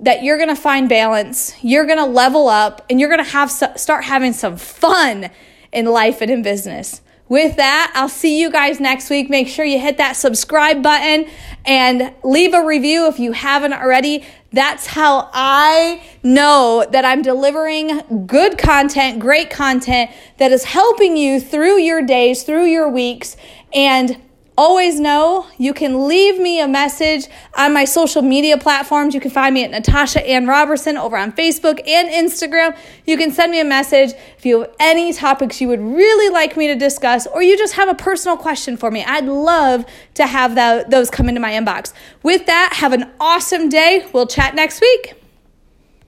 that 0.01 0.22
you're 0.22 0.38
to 0.50 0.55
find 0.55 0.88
balance, 0.88 1.55
you're 1.63 1.88
to 1.98 2.05
level 2.05 2.48
up, 2.48 2.86
and 2.91 3.00
you're 3.00 3.10
to 3.17 3.31
have 3.31 3.50
start 3.50 4.03
having 4.03 4.34
some 4.34 4.55
fun 4.55 5.31
in 5.72 5.86
life 5.88 6.22
and 6.22 6.29
in 6.29 6.43
business. 6.43 7.01
With 7.31 7.55
that, 7.55 7.93
I'll 7.95 8.09
see 8.09 8.41
you 8.41 8.51
guys 8.51 8.81
next 8.81 9.09
week. 9.09 9.29
Make 9.29 9.47
sure 9.47 9.63
you 9.63 9.79
hit 9.79 9.95
that 10.00 10.17
subscribe 10.17 10.83
button 10.83 11.29
and 11.63 12.13
leave 12.25 12.53
a 12.53 12.61
review 12.61 13.07
if 13.07 13.19
you 13.19 13.31
haven't 13.31 13.71
already. 13.71 14.25
That's 14.51 14.85
how 14.85 15.29
I 15.31 16.03
know 16.23 16.85
that 16.91 17.05
I'm 17.05 17.21
delivering 17.21 18.25
good 18.27 18.57
content, 18.57 19.21
great 19.21 19.50
content 19.50 20.11
that 20.39 20.51
is 20.51 20.65
helping 20.65 21.15
you 21.15 21.39
through 21.39 21.77
your 21.77 22.01
days, 22.01 22.43
through 22.43 22.65
your 22.65 22.89
weeks, 22.89 23.38
and 23.73 24.21
Always 24.58 25.00
know 25.00 25.48
you 25.58 25.74
can 25.74 26.08
leave 26.08 26.38
me 26.38 26.60
a 26.60 26.67
message 26.67 27.25
on 27.55 27.74
my 27.74 27.86
social 27.86 28.22
media 28.22 28.58
platforms. 28.58 29.15
You 29.15 29.22
can 29.22 29.31
find 29.31 29.55
me 29.55 29.63
at 29.63 29.72
Natasha 29.72 30.27
Ann 30.27 30.46
Robertson 30.46 30.98
over 30.98 31.17
on 31.17 31.31
Facebook 31.31 31.79
and 31.88 32.10
Instagram. 32.10 32.77
You 33.08 33.17
can 33.17 33.31
send 33.31 33.51
me 33.51 33.62
a 33.62 33.65
message 33.65 34.12
if 34.38 34.46
you 34.46 34.60
have 34.60 34.75
any 34.79 35.13
topics 35.13 35.62
you 35.62 35.70
would 35.70 35.79
really 35.79 36.31
like 36.31 36.58
me 36.58 36.67
to 36.67 36.75
discuss, 36.75 37.25
or 37.27 37.41
you 37.41 37.58
just 37.58 37.74
have 37.74 37.88
a 37.88 37.96
personal 37.96 38.36
question 38.38 38.75
for 38.75 38.91
me. 38.91 39.03
I'd 39.05 39.25
love 39.25 39.86
to 40.15 40.27
have 40.27 40.55
those 40.91 41.10
come 41.10 41.29
into 41.29 41.41
my 41.41 41.53
inbox. 41.53 41.93
With 42.22 42.46
that, 42.48 42.74
have 42.75 42.91
an 42.91 43.10
awesome 43.20 43.70
day. 43.70 44.05
We'll 44.13 44.27
chat 44.27 44.53
next 44.53 44.81
week. 44.81 45.21